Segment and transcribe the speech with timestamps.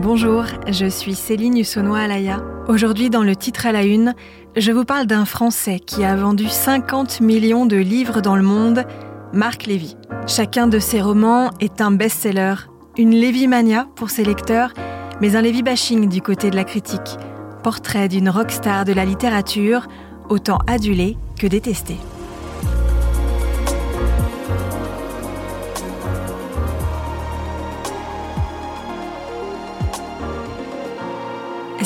[0.00, 2.40] Bonjour, je suis Céline Hussonois-Alaya.
[2.68, 4.14] Aujourd'hui, dans le titre à la une,
[4.56, 8.84] je vous parle d'un Français qui a vendu 50 millions de livres dans le monde,
[9.32, 9.96] Marc Lévy.
[10.28, 12.54] Chacun de ses romans est un best-seller,
[12.96, 14.72] une Lévy-mania pour ses lecteurs,
[15.20, 17.16] mais un Lévy-bashing du côté de la critique.
[17.64, 19.88] Portrait d'une rockstar de la littérature,
[20.28, 21.98] autant adulée que détestée.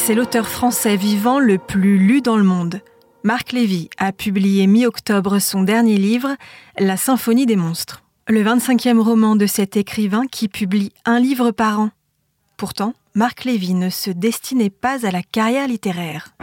[0.05, 2.81] C'est l'auteur français vivant le plus lu dans le monde.
[3.23, 6.31] Marc Lévy a publié mi-octobre son dernier livre,
[6.77, 8.03] La Symphonie des monstres.
[8.27, 11.91] Le 25e roman de cet écrivain qui publie un livre par an.
[12.57, 16.35] Pourtant, Marc Lévy ne se destinait pas à la carrière littéraire.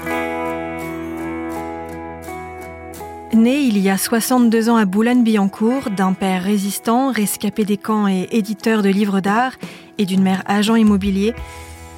[3.33, 8.29] Né il y a 62 ans à Boulogne-Billancourt, d'un père résistant, rescapé des camps et
[8.31, 9.57] éditeur de livres d'art,
[9.97, 11.33] et d'une mère agent immobilier,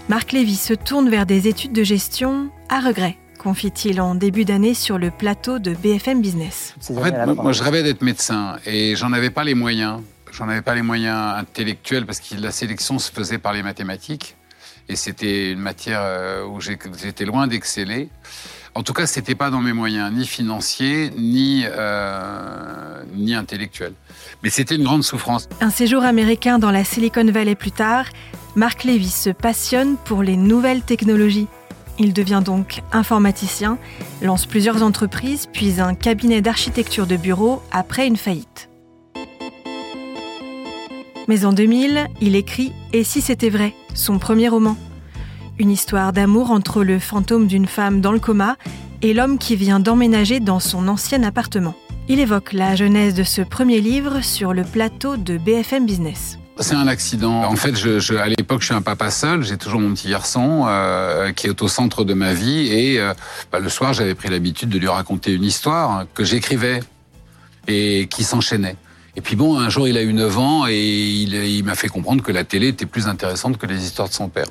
[0.09, 4.73] Marc Lévy se tourne vers des études de gestion à regret, confie-t-il en début d'année
[4.73, 6.75] sur le plateau de BFM Business.
[6.89, 10.01] En fait, moi, je rêvais d'être médecin et j'en avais pas les moyens.
[10.31, 14.35] J'en avais pas les moyens intellectuels parce que la sélection se faisait par les mathématiques
[14.89, 18.09] et c'était une matière euh, où j'étais loin d'exceller.
[18.73, 23.93] En tout cas, c'était pas dans mes moyens, ni financiers, ni, euh, ni intellectuels.
[24.43, 25.49] Mais c'était une grande souffrance.
[25.59, 28.05] Un séjour américain dans la Silicon Valley plus tard,
[28.55, 31.47] Marc Lévy se passionne pour les nouvelles technologies.
[31.99, 33.77] Il devient donc informaticien,
[34.21, 38.69] lance plusieurs entreprises, puis un cabinet d'architecture de bureau après une faillite.
[41.27, 44.75] Mais en 2000, il écrit Et si c'était vrai, son premier roman.
[45.57, 48.57] Une histoire d'amour entre le fantôme d'une femme dans le coma
[49.01, 51.75] et l'homme qui vient d'emménager dans son ancien appartement.
[52.09, 56.40] Il évoque la genèse de ce premier livre sur le plateau de BFM Business.
[56.61, 57.43] C'est un accident.
[57.43, 59.43] En fait, je, à l'époque, je suis un papa seul.
[59.43, 62.67] J'ai toujours mon petit garçon euh, qui est au centre de ma vie.
[62.67, 63.13] Et euh,
[63.51, 66.81] bah, le soir, j'avais pris l'habitude de lui raconter une histoire que j'écrivais
[67.67, 68.75] et qui s'enchaînait.
[69.15, 71.89] Et puis bon, un jour, il a eu 9 ans et il, il m'a fait
[71.89, 74.47] comprendre que la télé était plus intéressante que les histoires de son père.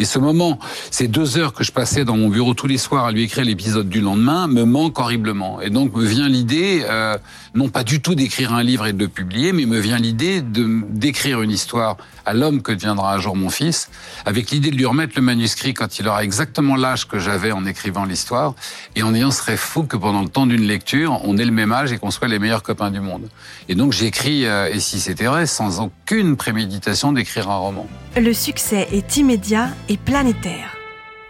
[0.00, 0.58] Et ce moment,
[0.90, 3.44] ces deux heures que je passais dans mon bureau tous les soirs à lui écrire
[3.44, 5.60] l'épisode du lendemain, me manquent horriblement.
[5.60, 7.18] Et donc me vient l'idée, euh,
[7.54, 10.40] non pas du tout d'écrire un livre et de le publier, mais me vient l'idée
[10.40, 13.90] de d'écrire une histoire à l'homme que deviendra un jour mon fils,
[14.24, 17.66] avec l'idée de lui remettre le manuscrit quand il aura exactement l'âge que j'avais en
[17.66, 18.54] écrivant l'histoire,
[18.96, 21.72] et en ayant rêve fou que pendant le temps d'une lecture, on ait le même
[21.72, 23.28] âge et qu'on soit les meilleurs copains du monde.
[23.68, 27.86] Et donc j'écris, euh, et si c'était vrai, sans aucune préméditation d'écrire un roman.
[28.16, 30.76] Le succès est immédiat planétaire.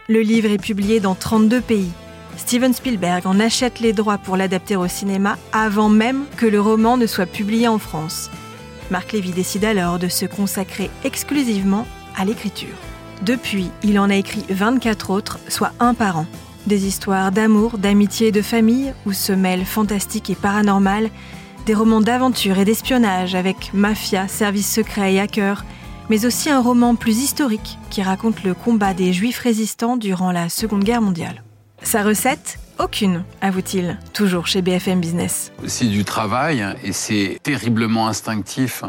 [0.09, 1.91] Le livre est publié dans 32 pays.
[2.37, 6.97] Steven Spielberg en achète les droits pour l'adapter au cinéma avant même que le roman
[6.97, 8.31] ne soit publié en France.
[8.91, 12.77] Marc Lévy décide alors de se consacrer exclusivement à l'écriture.
[13.23, 16.27] Depuis, il en a écrit 24 autres, soit un par an.
[16.67, 21.11] Des histoires d'amour, d'amitié et de famille où se mêlent fantastique et paranormal,
[21.67, 25.65] des romans d'aventure et d'espionnage avec mafia, services secrets et hackers,
[26.11, 30.49] mais aussi un roman plus historique qui raconte le combat des juifs résistants durant la
[30.49, 31.43] Seconde Guerre mondiale.
[31.83, 35.53] Sa recette Aucune, avoue-t-il, toujours chez BFM Business.
[35.67, 38.85] C'est du travail et c'est terriblement instinctif.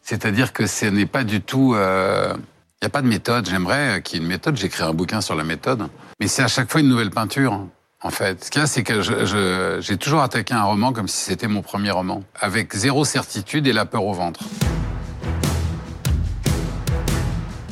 [0.00, 1.74] C'est-à-dire que ce n'est pas du tout...
[1.74, 2.34] Il euh,
[2.80, 3.48] n'y a pas de méthode.
[3.50, 4.56] J'aimerais qu'il y ait une méthode.
[4.56, 5.88] J'écris un bouquin sur la méthode.
[6.20, 7.66] Mais c'est à chaque fois une nouvelle peinture.
[8.00, 11.24] En fait, ce qu'il y a, c'est que j'ai toujours attaqué un roman comme si
[11.24, 14.44] c'était mon premier roman, avec zéro certitude et la peur au ventre.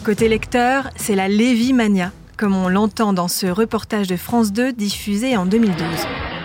[0.05, 5.37] Côté lecteur, c'est la Lévy-mania, comme on l'entend dans ce reportage de France 2 diffusé
[5.37, 5.77] en 2012.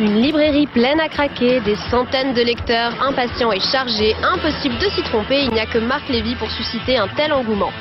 [0.01, 4.13] Une librairie pleine à craquer, des centaines de lecteurs impatients et chargés.
[4.21, 7.71] Impossible de s'y tromper, il n'y a que Marc Lévy pour susciter un tel engouement.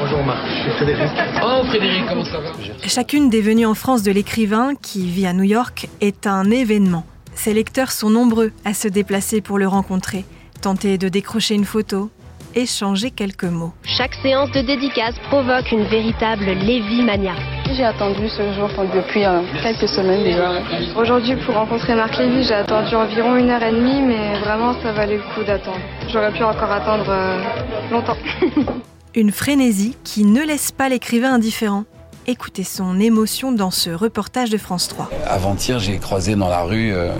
[0.00, 1.10] Bonjour Marc, je suis Frédéric.
[1.42, 2.52] Oh Frédéric, comment ça va
[2.86, 7.04] Chacune des venues en France de l'écrivain, qui vit à New York, est un événement.
[7.34, 10.24] Ses lecteurs sont nombreux à se déplacer pour le rencontrer,
[10.60, 12.10] tenter de décrocher une photo,
[12.54, 13.72] échanger quelques mots.
[13.84, 17.34] Chaque séance de dédicace provoque une véritable Lévy-mania.
[17.76, 20.62] J'ai attendu ce jour depuis euh, quelques semaines déjà.
[20.96, 24.92] Aujourd'hui, pour rencontrer Marc Lévy, j'ai attendu environ une heure et demie, mais vraiment, ça
[24.92, 25.78] valait le coup d'attendre.
[26.08, 27.42] J'aurais pu encore attendre euh,
[27.90, 28.16] longtemps.
[29.14, 31.84] une frénésie qui ne laisse pas l'écrivain indifférent.
[32.26, 35.08] Écoutez son émotion dans ce reportage de France 3.
[35.26, 37.10] Avant-hier, j'ai croisé dans la rue euh,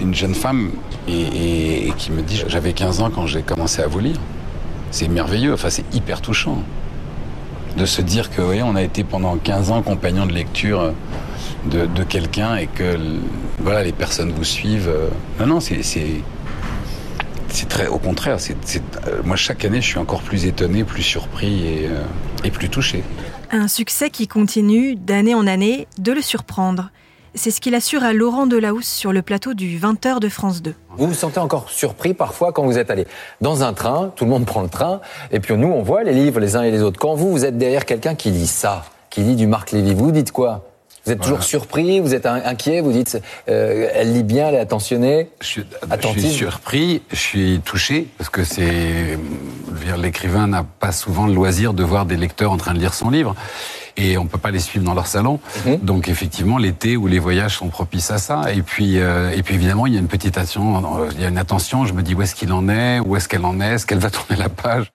[0.00, 0.72] une jeune femme
[1.06, 4.16] et, et qui me dit J'avais 15 ans quand j'ai commencé à vous lire
[4.90, 6.62] c'est merveilleux, enfin c'est hyper touchant
[7.76, 10.92] de se dire que on a été pendant 15 ans compagnon de lecture
[11.66, 12.98] de, quelqu'un et que
[13.58, 14.92] voilà les personnes vous suivent.
[15.38, 15.82] Non, non, c'est
[17.50, 18.56] c'est très, au contraire, c'est,
[19.06, 22.02] euh, moi chaque année, je suis encore plus étonné, plus surpris et, euh,
[22.44, 23.02] et plus touché.
[23.50, 26.90] Un succès qui continue d'année en année de le surprendre.
[27.34, 30.74] C'est ce qu'il assure à Laurent Delahousse sur le plateau du 20h de France 2.
[30.96, 33.06] Vous vous sentez encore surpris parfois quand vous êtes allé
[33.40, 36.12] dans un train, tout le monde prend le train, et puis nous on voit les
[36.12, 36.98] livres les uns et les autres.
[36.98, 40.10] Quand vous, vous êtes derrière quelqu'un qui lit ça, qui lit du Marc Lévy, vous
[40.10, 40.64] dites quoi?
[41.04, 44.60] Vous êtes toujours surpris, vous êtes inquiet, vous dites, euh, elle lit bien, elle est
[44.60, 45.64] attentionnée, je suis,
[46.02, 49.18] je suis surpris, je suis touché, parce que c'est,
[49.96, 53.08] l'écrivain n'a pas souvent le loisir de voir des lecteurs en train de lire son
[53.08, 53.34] livre
[53.98, 55.40] et on peut pas les suivre dans leur salon.
[55.66, 55.78] Mhm.
[55.82, 58.52] Donc effectivement, l'été ou les voyages sont propices à ça.
[58.54, 61.08] Et puis, euh, et puis évidemment, il y a une petite attention.
[61.12, 61.84] Il y a une attention.
[61.84, 63.98] Je me dis où est-ce qu'il en est, où est-ce qu'elle en est, est-ce qu'elle
[63.98, 64.90] va tourner la page?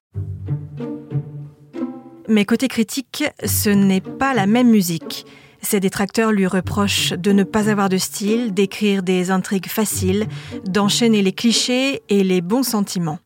[2.30, 5.26] Mais côté critique, ce n'est pas la même musique.
[5.62, 10.28] Ses détracteurs lui reprochent de ne pas avoir de style, d'écrire des intrigues faciles,
[10.66, 13.20] d'enchaîner les clichés et les bons sentiments.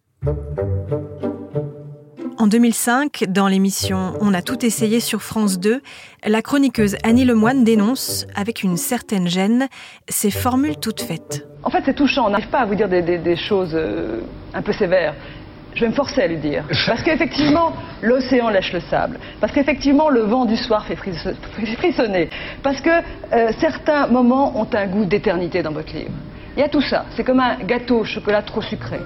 [2.39, 5.81] En 2005, dans l'émission On a tout essayé sur France 2,
[6.23, 9.67] la chroniqueuse Annie Lemoine dénonce, avec une certaine gêne,
[10.07, 11.47] ces formules toutes faites.
[11.63, 12.27] En fait, c'est touchant.
[12.27, 14.21] On n'arrive pas à vous dire des, choses euh,
[14.53, 15.15] un peu sévères
[15.73, 16.63] je vais me forcer à lui dire.
[16.87, 19.19] Parce qu'effectivement, l'océan lèche le sable.
[19.39, 22.29] Parce qu'effectivement, le vent du soir fait frissonner.
[22.63, 26.13] Parce que euh, certains moments ont un goût d'éternité dans votre livre.
[26.55, 27.05] Il y a tout ça.
[27.15, 28.97] C'est comme un gâteau au chocolat trop sucré.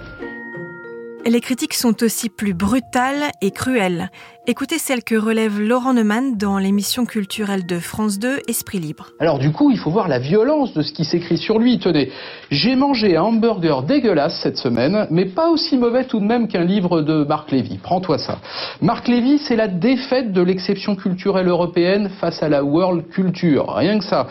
[1.26, 4.10] Les critiques sont aussi plus brutales et cruelles.
[4.48, 9.10] Écoutez celle que relève Laurent Neumann dans l'émission culturelle de France 2, Esprit Libre.
[9.20, 11.78] Alors du coup, il faut voir la violence de ce qui s'écrit sur lui.
[11.78, 12.12] Tenez,
[12.50, 16.64] j'ai mangé un hamburger dégueulasse cette semaine, mais pas aussi mauvais tout de même qu'un
[16.64, 17.78] livre de Marc Lévy.
[17.78, 18.40] Prends-toi ça.
[18.82, 23.72] Marc Lévy, c'est la défaite de l'exception culturelle européenne face à la world culture.
[23.76, 24.28] Rien que ça.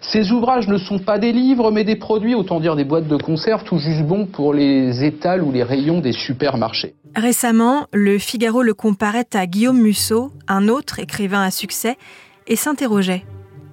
[0.00, 3.16] Ces ouvrages ne sont pas des livres, mais des produits, autant dire des boîtes de
[3.16, 6.94] conserve, tout juste bons pour les étals ou les rayons des supermarchés.
[7.14, 11.98] Récemment, le Figaro le comparait à Guillaume Musso, un autre écrivain à succès,
[12.46, 13.26] et s'interrogeait.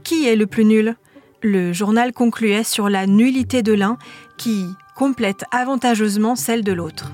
[0.04, 0.96] Qui est le plus nul?
[1.42, 3.98] Le journal concluait sur la nullité de l'un
[4.38, 4.66] qui
[4.96, 7.14] complète avantageusement celle de l'autre.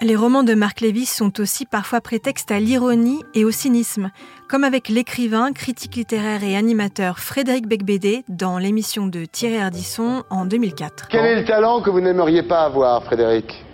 [0.00, 4.10] Les romans de Marc Lévy sont aussi parfois prétexte à l'ironie et au cynisme,
[4.48, 10.44] comme avec l'écrivain, critique littéraire et animateur Frédéric Becbédé dans l'émission de Thierry Ardisson en
[10.44, 11.08] 2004.
[11.08, 13.64] Quel est le talent que vous n'aimeriez pas avoir, Frédéric?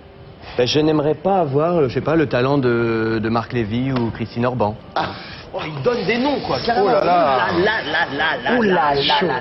[0.60, 3.92] Ben, Je n'aimerais pas avoir, euh, je sais pas, le talent de, de Marc Lévy
[3.92, 4.76] ou Christine Orban.
[4.94, 5.12] Ah.
[5.54, 6.88] Oh, il donne des noms, quoi, carrément.
[6.88, 9.40] Oh là là Oh là là là là Oh là là là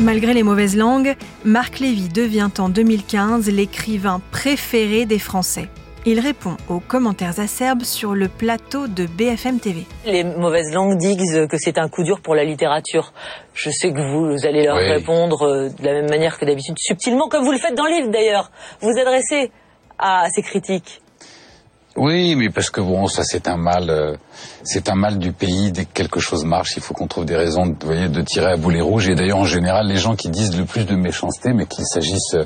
[0.00, 1.14] Malgré les mauvaises langues,
[1.44, 5.68] Marc Lévy devient en 2015 l'écrivain préféré des Français.
[6.10, 9.84] Il répond aux commentaires acerbes sur le plateau de BFM TV.
[10.06, 13.12] Les mauvaises langues disent que c'est un coup dur pour la littérature.
[13.52, 17.28] Je sais que vous, allez leur répondre euh, de la même manière que d'habitude, subtilement,
[17.28, 18.50] comme vous le faites dans le livre d'ailleurs.
[18.80, 19.52] Vous adressez
[19.98, 21.02] à ces critiques.
[22.00, 24.14] Oui, mais parce que bon, ça c'est un mal, euh,
[24.62, 25.72] c'est un mal du pays.
[25.72, 28.56] Dès que quelque chose marche, il faut qu'on trouve des raisons, voyez, de tirer à
[28.56, 29.08] boulet rouge.
[29.08, 32.34] Et d'ailleurs, en général, les gens qui disent le plus de méchanceté, mais qu'il s'agisse
[32.34, 32.44] euh,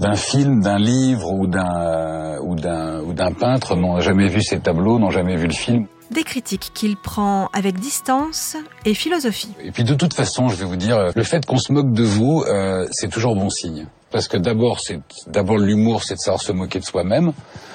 [0.00, 4.58] d'un film, d'un livre ou d'un ou d'un ou d'un peintre, n'ont jamais vu ces
[4.58, 5.86] tableaux, n'ont jamais vu le film.
[6.12, 9.54] Des critiques qu'il prend avec distance et philosophie.
[9.64, 12.02] Et puis de toute façon, je vais vous dire, le fait qu'on se moque de
[12.02, 13.86] vous, euh, c'est toujours bon signe.
[14.10, 17.32] Parce que d'abord, c'est d'abord l'humour, c'est de savoir se moquer de soi-même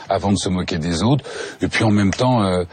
[0.07, 1.25] avant de se moquer des autres.
[1.61, 2.63] Et puis en même temps, euh,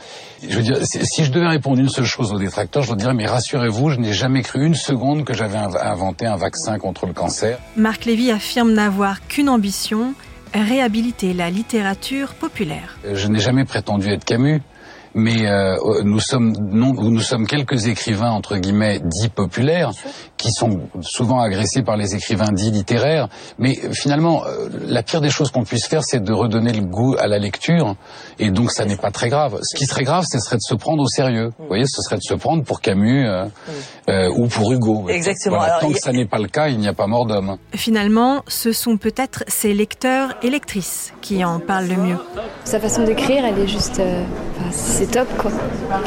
[0.47, 3.15] je veux dire, si je devais répondre une seule chose aux détracteurs, je leur dirais
[3.15, 7.15] mais rassurez-vous, je n'ai jamais cru une seconde que j'avais inventé un vaccin contre le
[7.15, 7.59] cancer.
[7.77, 10.15] Marc Lévy affirme n'avoir qu'une ambition
[10.53, 12.99] réhabiliter la littérature populaire.
[13.13, 14.63] Je n'ai jamais prétendu être Camus
[15.15, 19.93] mais euh, nous sommes non, nous sommes quelques écrivains entre guillemets dits populaires
[20.45, 23.29] qui sont souvent agressés par les écrivains dits littéraires.
[23.59, 27.17] Mais finalement, euh, la pire des choses qu'on puisse faire, c'est de redonner le goût
[27.19, 27.97] à la lecture,
[28.39, 29.59] et donc ça n'est pas très grave.
[29.63, 31.51] Ce qui serait grave, ce serait de se prendre au sérieux.
[31.59, 33.47] Vous voyez, ce serait de se prendre pour Camus euh,
[34.11, 35.09] euh ou pour Hugo.
[35.09, 35.63] Exactement.
[35.81, 37.57] tant que ça n'est pas le cas, il n'y a pas mort d'homme.
[37.73, 42.19] Finalement, ce sont peut-être ces lecteurs et lectrices qui en parlent le mieux.
[42.65, 44.03] Sa façon d'écrire, elle est juste
[44.71, 45.51] c'est top quoi.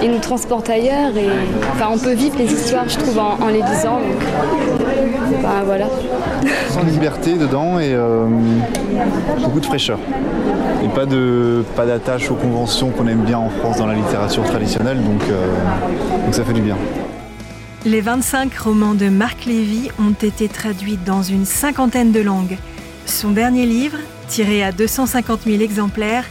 [0.01, 1.29] Il nous transporte ailleurs et
[1.71, 4.21] enfin on peut vivre les histoires je trouve en, les lisant donc
[5.41, 5.87] ben, voilà.
[6.69, 8.25] Sans liberté dedans et euh,
[9.43, 9.99] beaucoup de fraîcheur.
[10.83, 14.43] Et pas de pas d'attache aux conventions qu'on aime bien en France dans la littérature
[14.43, 15.53] traditionnelle donc, euh,
[16.25, 16.77] donc ça fait du bien.
[17.85, 22.57] Les 25 romans de Marc Lévy ont été traduits dans une cinquantaine de langues.
[23.05, 26.25] Son dernier livre, tiré à 250 000 exemplaires,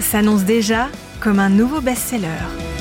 [0.00, 0.88] s'annonce déjà
[1.20, 2.75] comme un nouveau best-seller.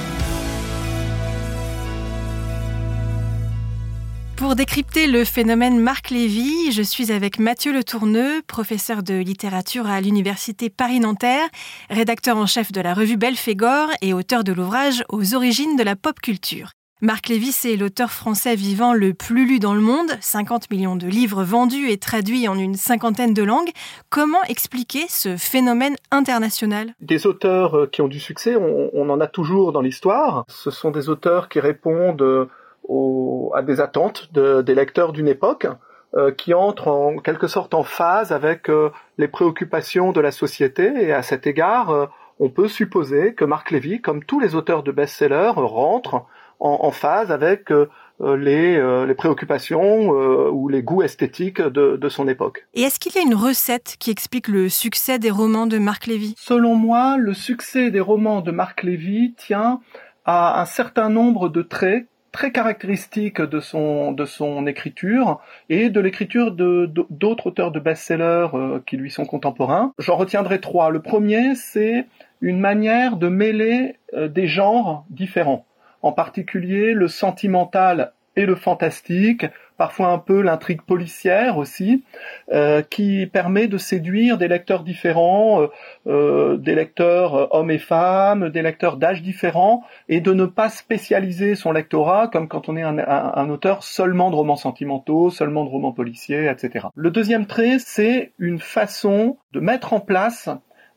[4.45, 9.87] Pour décrypter le phénomène Marc Lévy, je suis avec Mathieu Le Tourneux, professeur de littérature
[9.87, 11.47] à l'Université Paris-Nanterre,
[11.89, 15.95] rédacteur en chef de la revue Belphégor et auteur de l'ouvrage Aux origines de la
[15.95, 16.69] pop culture.
[17.01, 21.07] Marc Lévy, c'est l'auteur français vivant le plus lu dans le monde, 50 millions de
[21.07, 23.71] livres vendus et traduits en une cinquantaine de langues.
[24.11, 26.93] Comment expliquer ce phénomène international?
[27.01, 30.45] Des auteurs euh, qui ont du succès, on, en a toujours dans l'histoire.
[30.49, 32.47] Ce sont des auteurs qui répondent
[32.89, 35.67] euh, à des attentes des lecteurs d'une époque
[36.15, 38.69] euh, qui entrent en quelque sorte en phase avec
[39.17, 44.01] les préoccupations de la société et à cet égard, on peut supposer que Marc Lévy,
[44.01, 46.25] comme tous les auteurs de best-sellers, rentre
[46.59, 47.87] en, phase avec euh,
[48.21, 52.65] les, euh, les, préoccupations euh, ou les goûts esthétiques de, de son époque.
[52.73, 56.07] Et est-ce qu'il y a une recette qui explique le succès des romans de Marc
[56.07, 56.33] Lévy?
[56.37, 59.81] Selon moi, le succès des romans de Marc Lévy tient
[60.23, 65.39] à un certain nombre de traits très caractéristiques de son, écriture
[65.69, 68.47] et de l'écriture d'autres auteurs de best-sellers
[68.85, 69.93] qui lui sont contemporains.
[69.99, 70.89] J'en retiendrai trois.
[70.89, 72.05] Le premier, c'est
[72.41, 75.65] une manière de mêler des genres différents
[76.01, 79.45] en particulier le sentimental et le fantastique,
[79.77, 82.03] parfois un peu l'intrigue policière aussi,
[82.51, 85.67] euh, qui permet de séduire des lecteurs différents, euh,
[86.07, 91.55] euh, des lecteurs hommes et femmes, des lecteurs d'âge différents, et de ne pas spécialiser
[91.55, 95.69] son lectorat comme quand on est un, un auteur seulement de romans sentimentaux, seulement de
[95.69, 96.87] romans policiers, etc.
[96.95, 100.49] Le deuxième trait, c'est une façon de mettre en place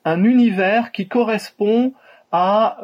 [0.04, 1.92] un univers qui correspond
[2.30, 2.78] à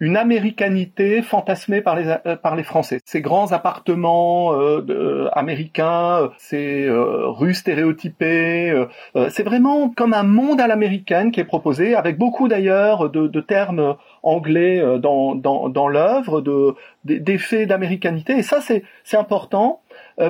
[0.00, 3.00] une américanité fantasmée par les euh, par les Français.
[3.04, 8.86] Ces grands appartements euh, euh américains, ces euh, rues stéréotypées,
[9.30, 13.40] c'est vraiment comme un monde à l'américaine qui est proposé, avec beaucoup d'ailleurs de, de,
[13.40, 16.74] termes anglais dans dans, dans l'œuvre, de
[17.04, 18.34] d'effets d'américanité.
[18.34, 19.80] Et ça c'est c'est important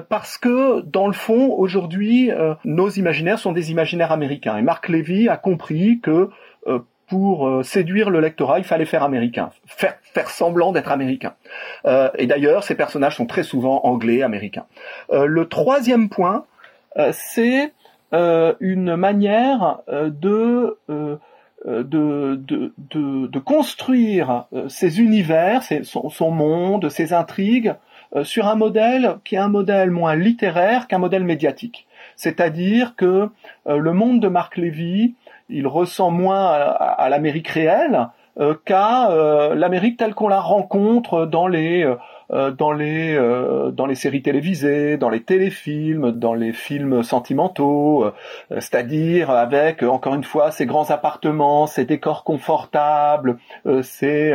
[0.08, 2.30] parce que dans le fond aujourd'hui
[2.64, 4.56] nos imaginaires sont des imaginaires américains.
[4.56, 6.30] Et Marc Levy a compris que
[7.08, 11.34] pour euh, séduire le lectorat, il fallait faire américain, faire, faire semblant d'être américain.
[11.86, 14.66] Euh, et d'ailleurs, ces personnages sont très souvent anglais, américains.
[15.10, 16.44] Euh, le troisième point,
[17.12, 17.72] c'est
[18.12, 20.76] une manière de
[21.64, 27.74] de, de, de, de, construire ces univers, son, son, monde, ses intrigues,
[28.22, 31.86] sur un modèle qui est un modèle moins littéraire qu'un modèle médiatique.
[32.16, 33.28] C'est-à-dire que
[33.66, 35.14] le monde de Marc Lévy
[35.48, 41.48] il ressent moins à, l'Amérique réelle euh, qu'à euh, l'Amérique telle qu'on la rencontre dans
[41.48, 41.82] les
[42.30, 43.18] euh, dans les
[43.72, 48.04] dans les séries télévisées, dans les téléfilms, dans les films sentimentaux,
[48.50, 53.38] c'est-à-dire avec encore une fois ces grands appartements, ces décors confortables,
[53.82, 54.34] ces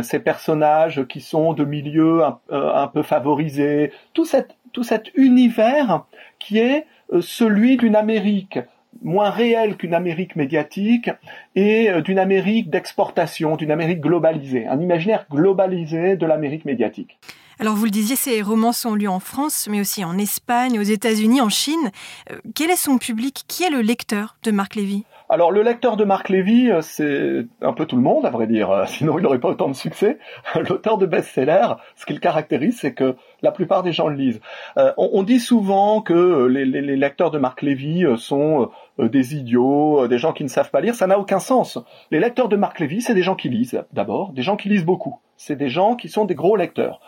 [0.00, 6.04] ces personnages qui sont de milieux un, un peu favorisés, tout cet tout cet univers
[6.38, 6.86] qui est
[7.20, 8.60] celui d'une Amérique
[9.02, 11.10] moins réel qu'une Amérique médiatique
[11.54, 17.18] et euh, d'une Amérique d'exportation, d'une Amérique globalisée, un imaginaire globalisé de l'Amérique médiatique.
[17.58, 20.82] Alors vous le disiez, ces romans sont lus en France, mais aussi en Espagne, aux
[20.82, 21.90] États-Unis, en Chine.
[22.30, 23.44] Euh, quel est son public?
[23.48, 25.04] Qui est le lecteur de Marc Lévy?
[25.28, 28.46] Alors le lecteur de Marc Lévy, euh, c'est un peu tout le monde, à vrai
[28.46, 30.18] dire, sinon il n'aurait pas autant de succès.
[30.68, 34.40] L'auteur de best-seller, ce qui le caractérise, c'est que la plupart des gens le lisent.
[34.76, 40.32] Euh, on, dit souvent que les, lecteurs de Marc Lévy sont des idiots, des gens
[40.32, 40.94] qui ne savent pas lire.
[40.94, 41.78] Ça n'a aucun sens.
[42.10, 44.84] Les lecteurs de Marc Lévy, c'est des gens qui lisent d'abord, des gens qui lisent
[44.84, 45.20] beaucoup.
[45.36, 47.00] C'est des gens qui sont des gros lecteurs.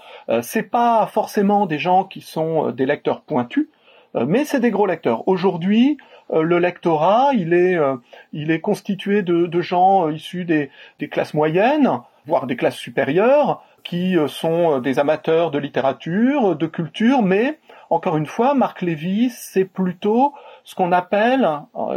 [0.42, 3.68] c'est pas forcément des gens qui sont des lecteurs pointus,
[4.14, 5.26] mais c'est des gros lecteurs.
[5.28, 5.97] Aujourd'hui,
[6.32, 7.97] euh, le lectorat, il est, euh,
[8.32, 10.70] il est constitué de, gens euh, issus des,
[11.11, 11.90] classes moyennes,
[12.28, 17.58] voire des classes supérieures, qui sont des amateurs de littérature, de culture, mais
[17.90, 21.49] encore une fois, Marc Lévy, c'est plutôt ce qu'on appelle,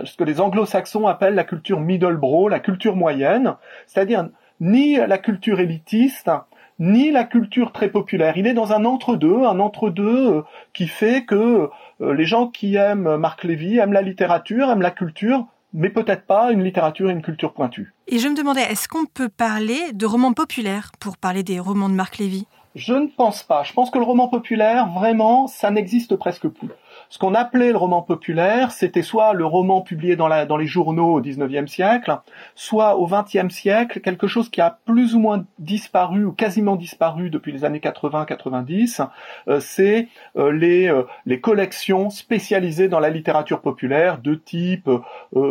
[0.06, 3.56] ce que les anglo-saxons appellent la culture middle bro, la culture moyenne,
[3.88, 4.30] c'est-à-dire
[4.62, 6.32] ni la culture élitiste,
[6.80, 8.38] ni la culture très populaire.
[8.38, 11.70] Il est dans un entre-deux, un entre-deux qui fait que
[12.02, 16.26] euh, les gens qui aiment Marc Lévy aiment la littérature, aiment la culture, mais peut-être
[16.26, 17.94] pas une littérature et une culture pointue.
[18.08, 21.90] Et je me demandais, est-ce qu'on peut parler de romans populaires pour parler des romans
[21.90, 22.46] de Marc Lévy?
[22.76, 23.64] Je ne pense pas.
[23.64, 26.70] Je pense que le roman populaire, vraiment, ça n'existe presque plus.
[27.12, 30.66] Ce qu'on appelait le roman populaire, c'était soit le roman publié dans, la, dans les
[30.66, 32.18] journaux au XIXe siècle,
[32.56, 37.30] soit au XXe siècle, quelque chose qui a plus ou moins disparu ou quasiment disparu
[37.30, 39.06] depuis les années 80-90,
[39.50, 44.90] euh, c'est euh, les, euh, les collections spécialisées dans la littérature populaire de type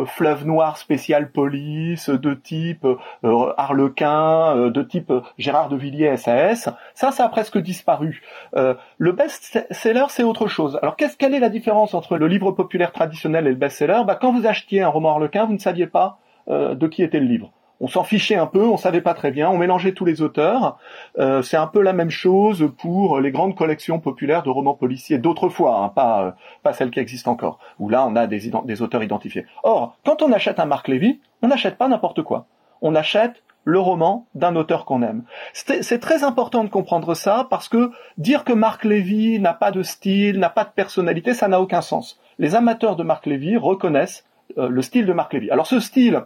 [0.07, 2.87] Fleuve Noir spécial police, de type
[3.23, 6.69] Harlequin, de type Gérard de Villiers SAS.
[6.95, 8.23] Ça, ça a presque disparu.
[8.53, 10.79] le best-seller, c'est autre chose.
[10.81, 14.31] Alors, qu'est-ce quelle la différence entre le livre populaire traditionnel et le best-seller bah, Quand
[14.31, 16.17] vous achetiez un roman harlequin, vous ne saviez pas
[16.49, 17.51] euh, de qui était le livre.
[17.83, 20.77] On s'en fichait un peu, on savait pas très bien, on mélangeait tous les auteurs.
[21.17, 25.17] Euh, c'est un peu la même chose pour les grandes collections populaires de romans policiers
[25.17, 26.31] d'autrefois, hein, pas euh,
[26.61, 29.45] pas celles qui existent encore, où là on a des, des auteurs identifiés.
[29.63, 32.45] Or, quand on achète un Marc Lévy, on n'achète pas n'importe quoi.
[32.83, 35.23] On achète le roman d'un auteur qu'on aime.
[35.53, 39.83] C'est très important de comprendre ça parce que dire que Marc Lévy n'a pas de
[39.83, 42.19] style, n'a pas de personnalité, ça n'a aucun sens.
[42.39, 44.25] Les amateurs de Marc Lévy reconnaissent
[44.57, 45.51] euh, le style de Marc Lévy.
[45.51, 46.23] Alors ce style,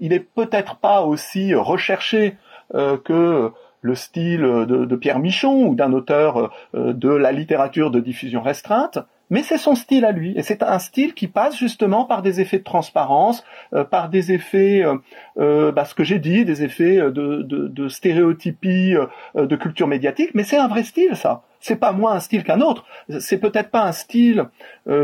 [0.00, 2.36] il est peut-être pas aussi recherché
[2.74, 8.00] euh, que le style de, Pierre Michon ou d'un auteur euh, de la littérature de
[8.00, 8.98] diffusion restreinte,
[9.30, 12.40] mais c'est son style à lui, et c'est un style qui passe justement par des
[12.40, 13.44] effets de transparence,
[13.74, 14.96] euh, par des effets, euh,
[15.38, 19.86] euh bah, ce que j'ai dit, des effets de, de, de stéréotypie euh, de culture
[19.86, 21.42] médiatique, mais c'est un vrai style ça.
[21.60, 22.84] C'est pas moins un style qu'un autre.
[23.18, 24.44] C'est peut-être pas un style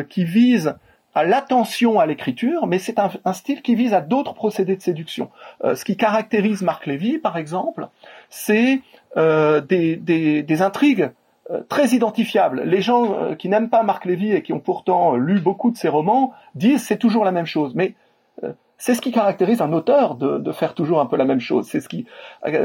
[0.09, 0.77] qui vise
[1.13, 5.31] à l'attention à l'écriture, mais c'est un, style qui vise à d'autres procédés de séduction.
[5.65, 7.89] ce qui caractérise Marc Lévy, par exemple,
[8.29, 8.83] c'est
[9.17, 11.24] des, des, des intrigues euh,
[11.69, 12.63] très identifiable.
[12.65, 15.77] Les gens euh, qui n'aiment pas Marc Lévy et qui ont pourtant lu beaucoup de
[15.77, 17.75] ses romans disent c'est toujours la même chose.
[17.75, 17.95] Mais
[18.43, 21.67] euh, c'est ce qui caractérise un auteur de, faire toujours un peu la même chose.
[21.67, 22.07] C'est ce qui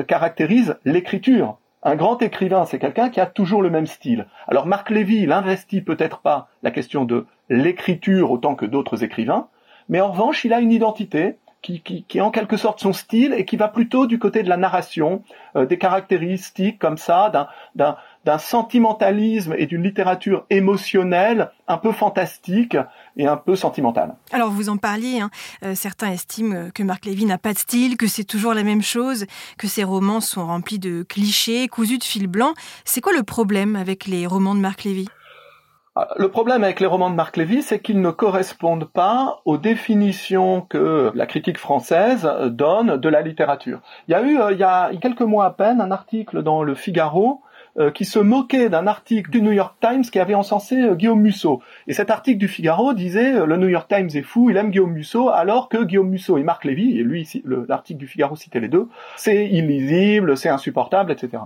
[0.07, 1.57] caractérise l'écriture.
[1.83, 4.27] Un grand écrivain, c'est quelqu'un qui a toujours le même style.
[4.47, 9.47] Alors Marc Lévy, il investit peut-être pas la question de l'écriture autant que d'autres écrivains,
[9.87, 12.91] mais en revanche, il a une identité qui, qui, qui, est en quelque sorte son
[12.91, 15.23] style et qui va plutôt du côté de la narration,
[15.55, 17.97] des caractéristiques comme ça, d'un d'un
[18.37, 22.77] sentimentalisme et d'une littérature émotionnelle un peu fantastique
[23.17, 24.15] et un peu sentimentale.
[24.31, 25.29] Alors vous en parliez, hein.
[25.63, 28.81] Euh, certains estiment que Marc Lévy n'a pas de style, que c'est toujours la même
[28.81, 29.25] chose,
[29.57, 32.53] que ses romans sont remplis de clichés, cousus de fil blanc.
[32.85, 35.07] C'est quoi le problème avec les romans de Marc Lévy?
[35.95, 39.57] Ah, le problème avec les romans de Marc Lévy, c'est qu'ils ne correspondent pas aux
[39.57, 43.79] définitions que la critique française donne de la littérature.
[44.07, 46.63] Il y a eu, euh, il y a quelques mois à peine, un article dans
[46.63, 47.48] le Figaro euh,
[47.93, 51.61] qui se moquait d'un article du New York Times qui avait encensé euh, Guillaume Musso.
[51.87, 54.71] Et cet article du Figaro disait euh, le New York Times est fou, il aime
[54.71, 57.27] Guillaume Musso, alors que Guillaume Musso et Marc Lévy, et lui,
[57.67, 61.43] l'article du Figaro citait les deux, c'est illisible, c'est insupportable, etc.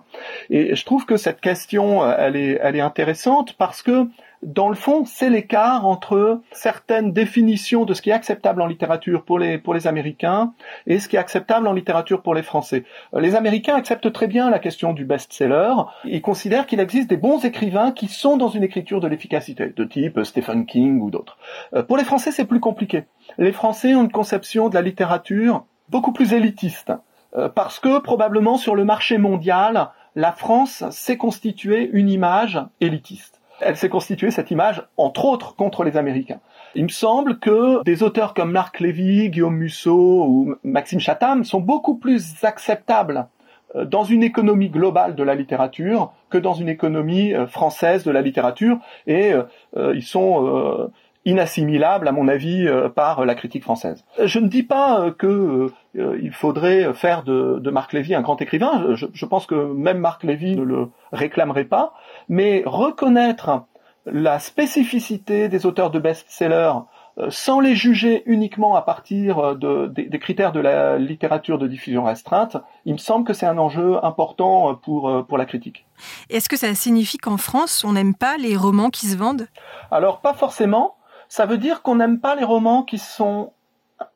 [0.50, 4.08] Et je trouve que cette question, elle est, elle est intéressante parce que
[4.46, 9.24] dans le fond, c'est l'écart entre certaines définitions de ce qui est acceptable en littérature
[9.24, 10.54] pour les, pour les Américains
[10.88, 12.84] et ce qui est acceptable en littérature pour les Français.
[13.14, 15.74] Euh, les Américains acceptent très bien la question du best-seller.
[16.06, 19.84] Ils considèrent qu'il existe des bons écrivains qui sont dans une écriture de l'efficacité, de
[19.84, 21.38] type Stephen King ou d'autres.
[21.74, 23.06] Euh, pour les Français, c'est plus compliqué.
[23.38, 26.94] Les Français ont une conception de la littérature beaucoup plus élitiste,
[27.36, 33.40] euh, parce que probablement sur le marché mondial, la France s'est constituée une image élitiste
[33.60, 36.40] elle s'est constituée cette image, entre autres, contre les Américains.
[36.76, 41.60] Il me semble que des auteurs comme Marc Lévy, Guillaume Musso ou Maxime Chatham sont
[41.60, 43.28] beaucoup plus acceptables
[43.76, 48.12] euh, dans une économie globale de la littérature que dans une économie euh, française de
[48.12, 50.90] la littérature et euh, ils sont
[51.26, 54.04] inassimilables à mon avis par la critique française.
[54.24, 58.94] Je ne dis pas que il faudrait faire de, de, Marc Lévy un grand écrivain.
[58.96, 61.94] Je, je, pense que même Marc Lévy ne le réclamerait pas
[62.30, 63.66] mais reconnaître
[64.06, 66.74] la spécificité des auteurs de best-sellers
[67.20, 72.04] euh, sans les juger uniquement à partir euh, des, critères de la littérature de diffusion
[72.04, 75.86] restreinte, il me semble que c'est un enjeu important euh, pour, pour la critique.
[76.30, 79.48] Est-ce que ça signifie qu'en France, on n'aime pas les romans qui se vendent?
[79.92, 80.96] Alors, pas forcément.
[81.34, 83.54] Ça veut dire qu'on n'aime pas les romans qui sont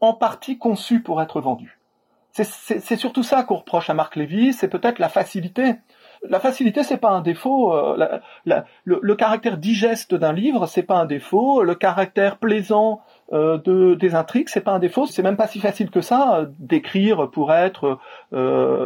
[0.01, 1.79] en partie conçus pour être vendus.
[2.29, 5.77] C'est surtout ça qu'on reproche à Marc Lévy, c'est peut-être la facilité
[6.29, 7.73] la facilité, c'est pas un défaut.
[7.73, 8.19] Euh,
[8.85, 11.63] le, caractère digeste d'un livre, c'est pas un défaut.
[11.63, 13.01] Le caractère plaisant
[13.33, 15.05] euh, de, des intrigues, c'est pas un défaut.
[15.05, 17.99] C'est même pas si facile que ça euh, d'écrire pour être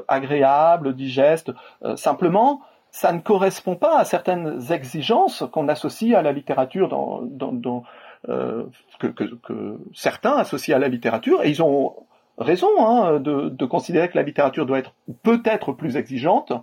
[0.08, 1.52] agréable, digeste.
[1.96, 7.84] simplement, ça ne correspond pas à certaines exigences qu'on associe à la littérature dans, dans,
[8.28, 11.96] que, que, certains associent à la littérature, et ils ont
[12.38, 16.54] raison hein, de, considérer que la littérature doit être peut-être plus exigeante,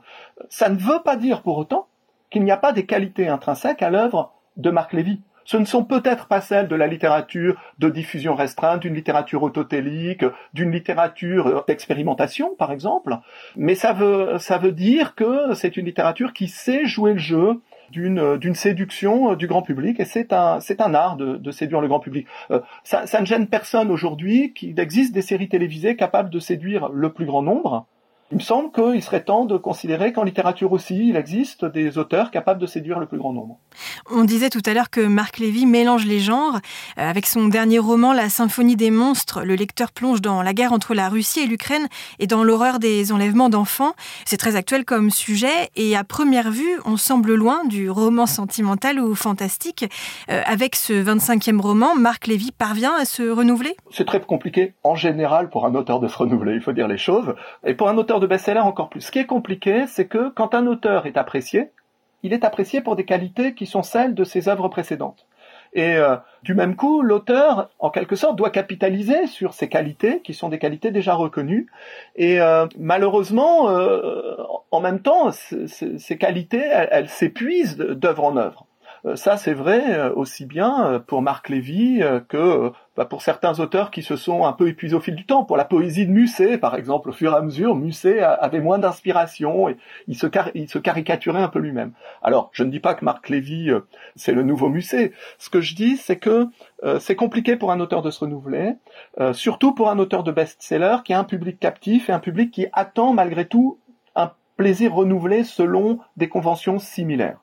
[0.48, 1.86] ça ne veut pas dire pour autant
[2.30, 5.20] qu'il n'y a pas des qualités intrinsèques à l'œuvre de Marc Lévy.
[5.44, 10.24] Ce ne sont peut-être pas celles de la littérature de diffusion restreinte, d'une littérature autotélique,
[10.52, 13.16] d'une littérature d'expérimentation, par exemple,
[13.56, 17.62] mais ça veut, ça veut dire que c'est une littérature qui sait jouer le jeu
[17.90, 22.00] d'une d'une séduction du grand public et c'est un un art de, séduire le grand
[22.00, 22.26] public.
[22.50, 27.12] Euh, ça ne gêne personne aujourd'hui qu'il existe des séries télévisées capables de séduire le
[27.12, 27.86] plus grand nombre.
[28.30, 32.30] Il me semble qu'il serait temps de considérer qu'en littérature aussi, il existe des auteurs
[32.30, 33.58] capables de séduire le plus grand nombre.
[34.10, 36.56] On disait tout à l'heure que Marc Lévy mélange les genres.
[36.98, 40.74] Euh, avec son dernier roman, La Symphonie des monstres, le lecteur plonge dans la guerre
[40.74, 41.88] entre la Russie et l'Ukraine
[42.18, 43.94] et dans l'horreur des enlèvements d'enfants.
[44.26, 49.00] C'est très actuel comme sujet et à première vue, on semble loin du roman sentimental
[49.00, 49.86] ou fantastique.
[50.30, 53.74] Euh, avec ce 25e roman, Marc Lévy parvient à se renouveler?
[53.90, 56.98] C'est très compliqué en général pour un auteur de se renouveler, il faut dire les
[56.98, 57.34] choses.
[57.64, 59.00] Et pour un auteur de best-seller encore plus.
[59.00, 61.70] Ce qui est compliqué, c'est que quand un auteur est apprécié,
[62.22, 65.26] il est apprécié pour des qualités qui sont celles de ses œuvres précédentes.
[65.74, 70.34] Et euh, du même coup, l'auteur, en quelque sorte, doit capitaliser sur ces qualités, qui
[70.34, 71.70] sont des qualités déjà reconnues.
[72.16, 74.36] Et euh, malheureusement, euh,
[74.70, 78.66] en même temps, ces qualités, elles s'épuisent d'œuvre en œuvre.
[79.08, 83.58] Euh, ça, c'est vrai euh, aussi bien euh, pour Marc Lévy que bah, pour certains
[83.60, 85.44] auteurs qui se sont un peu épuisés au fil du temps.
[85.44, 88.78] Pour la poésie de Musset, par exemple, au fur et à mesure, Musset avait moins
[88.78, 91.92] d'inspiration et il se, caricaturait un peu lui-même.
[92.22, 93.70] Alors, je ne dis pas que Marc Lévy,
[94.16, 95.12] c'est le nouveau Musset.
[95.38, 96.48] Ce que je dis, c'est que
[96.98, 98.74] c'est compliqué pour un auteur de se renouveler,
[99.32, 102.66] surtout pour un auteur de best-seller qui a un public captif et un public qui
[102.72, 103.78] attend malgré tout
[104.16, 107.38] un plaisir renouvelé selon des conventions similaires.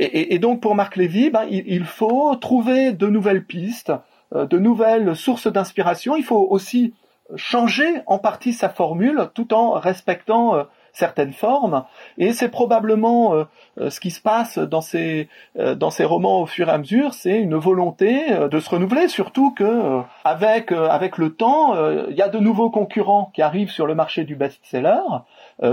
[0.00, 3.92] Et, donc pour Marc Lévy, ben, il, faut trouver de nouvelles pistes,
[4.34, 6.16] euh, de nouvelles sources d'inspiration.
[6.16, 6.94] Il faut aussi
[7.36, 10.62] changer en partie sa formule tout en respectant euh,
[10.94, 11.84] certaines formes.
[12.16, 16.68] Et c'est probablement euh, ce qui se passe dans ces dans ces romans au fur
[16.68, 21.74] et à mesure, c'est une volonté de se renouveler, surtout que avec avec le temps,
[22.08, 25.00] il y a de nouveaux concurrents qui arrivent sur le marché du best-seller,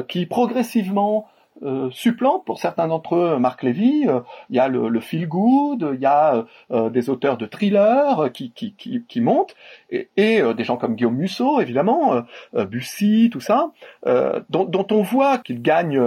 [0.07, 1.25] qui progressivement
[1.63, 4.05] euh, supplante pour certains d'entre eux Marc Lévy.
[4.07, 7.45] Euh, il y a le, le, feel good, il y a euh, des auteurs de
[7.45, 9.55] thrillers qui, qui, qui, qui montent,
[9.89, 12.21] et, et des gens comme Guillaume Musso, évidemment,
[12.53, 13.71] Bussy, tout ça,
[14.05, 16.01] dont, dont, on voit qu'ils gagnent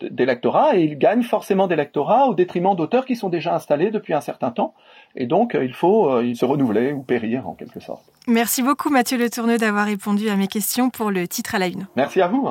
[0.00, 3.90] des lectorats, et ils gagnent forcément des lectorats au détriment d'auteurs qui sont déjà installés
[3.90, 4.74] depuis un certain temps.
[5.14, 8.04] Et donc, il faut se renouveler ou périr en quelque sorte.
[8.26, 11.68] Merci beaucoup Mathieu Le Tourneux d'avoir répondu à mes questions pour le titre à la
[11.68, 11.86] une.
[11.96, 12.48] Merci à vous.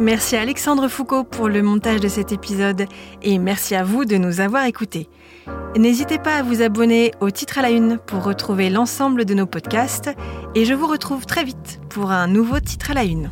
[0.00, 2.86] Merci à Alexandre Foucault pour le montage de cet épisode
[3.22, 5.08] et merci à vous de nous avoir écoutés.
[5.76, 9.46] N'hésitez pas à vous abonner au titre à la une pour retrouver l'ensemble de nos
[9.46, 10.10] podcasts
[10.54, 13.28] et je vous retrouve très vite pour un nouveau titre à la une.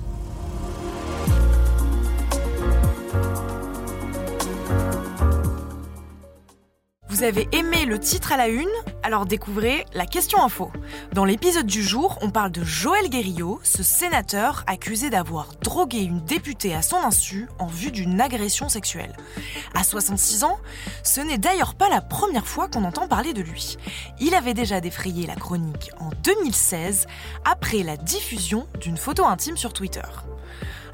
[7.16, 8.68] Vous avez aimé le titre à la une?
[9.02, 10.70] Alors découvrez la question info.
[11.14, 16.20] Dans l'épisode du jour, on parle de Joël Guerriot, ce sénateur accusé d'avoir drogué une
[16.20, 19.16] députée à son insu en vue d'une agression sexuelle.
[19.74, 20.58] À 66 ans,
[21.04, 23.78] ce n'est d'ailleurs pas la première fois qu'on entend parler de lui.
[24.20, 27.06] Il avait déjà défrayé la chronique en 2016
[27.46, 30.02] après la diffusion d'une photo intime sur Twitter.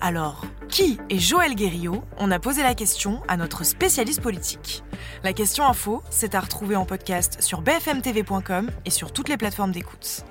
[0.05, 4.83] Alors, qui est Joël Guerriot On a posé la question à notre spécialiste politique.
[5.23, 9.71] La question info, c'est à retrouver en podcast sur bfmtv.com et sur toutes les plateformes
[9.71, 10.25] d'écoute.